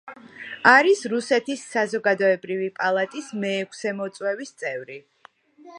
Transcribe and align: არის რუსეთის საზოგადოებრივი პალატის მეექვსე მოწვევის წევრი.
არის 0.69 1.03
რუსეთის 1.11 1.65
საზოგადოებრივი 1.73 2.71
პალატის 2.81 3.29
მეექვსე 3.45 3.93
მოწვევის 4.01 4.57
წევრი. 4.63 4.99